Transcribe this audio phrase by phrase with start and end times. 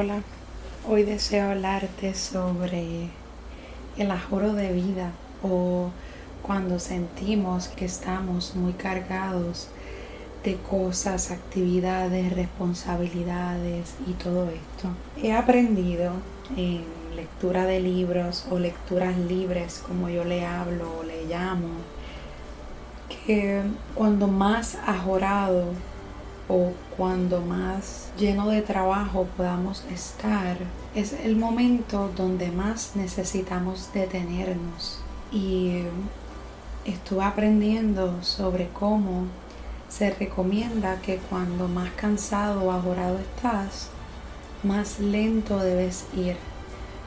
[0.00, 0.22] Hola,
[0.88, 3.10] hoy deseo hablarte sobre
[3.98, 5.10] el ajoro de vida
[5.42, 5.90] o
[6.40, 9.68] cuando sentimos que estamos muy cargados
[10.42, 14.88] de cosas, actividades, responsabilidades y todo esto.
[15.22, 16.12] He aprendido
[16.56, 16.82] en
[17.14, 21.68] lectura de libros o lecturas libres, como yo le hablo o le llamo,
[23.26, 23.60] que
[23.94, 25.74] cuando más ajorado
[26.50, 30.56] o cuando más lleno de trabajo podamos estar,
[30.96, 34.98] es el momento donde más necesitamos detenernos.
[35.30, 35.82] Y
[36.84, 39.26] estuve aprendiendo sobre cómo
[39.88, 43.88] se recomienda que cuando más cansado o agorado estás,
[44.64, 46.36] más lento debes ir.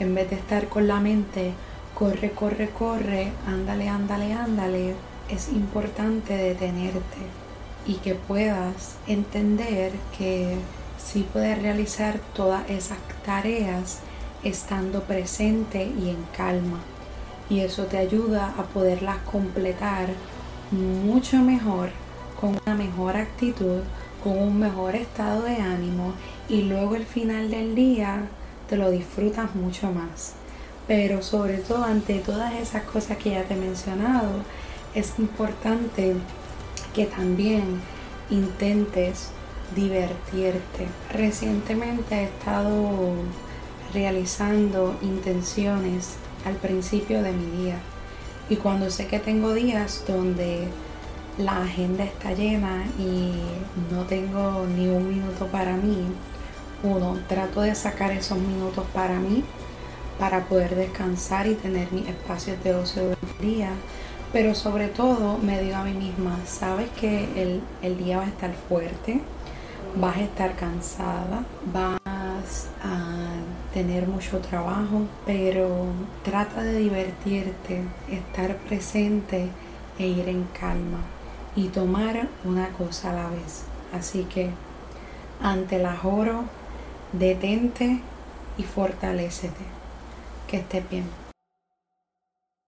[0.00, 1.52] En vez de estar con la mente,
[1.94, 4.94] corre, corre, corre, ándale, ándale, ándale,
[5.28, 7.45] es importante detenerte
[7.86, 10.56] y que puedas entender que
[10.98, 14.00] sí puedes realizar todas esas tareas
[14.42, 16.80] estando presente y en calma.
[17.48, 20.08] Y eso te ayuda a poderlas completar
[20.72, 21.90] mucho mejor,
[22.40, 23.82] con una mejor actitud,
[24.22, 26.12] con un mejor estado de ánimo
[26.48, 28.26] y luego el final del día
[28.68, 30.34] te lo disfrutas mucho más.
[30.88, 34.42] Pero sobre todo ante todas esas cosas que ya te he mencionado,
[34.94, 36.16] es importante
[36.96, 37.82] que también
[38.30, 39.28] intentes
[39.74, 40.88] divertirte.
[41.12, 43.12] Recientemente he estado
[43.92, 46.14] realizando intenciones
[46.46, 47.76] al principio de mi día
[48.48, 50.68] y cuando sé que tengo días donde
[51.36, 53.34] la agenda está llena y
[53.94, 56.06] no tengo ni un minuto para mí,
[56.82, 59.44] uno, trato de sacar esos minutos para mí
[60.18, 63.70] para poder descansar y tener mis espacios de ocio del día
[64.36, 68.52] pero sobre todo me digo a mí misma, sabes que el, día va a estar
[68.68, 69.22] fuerte,
[69.94, 75.86] vas a estar cansada, vas a tener mucho trabajo, pero
[76.22, 79.48] trata de divertirte, estar presente
[79.98, 80.98] e ir en calma
[81.54, 83.62] y tomar una cosa a la vez.
[83.94, 84.50] Así que
[85.42, 86.44] ante el ajoro,
[87.14, 88.02] detente
[88.58, 89.64] y fortalecete.
[90.46, 91.25] Que estés bien.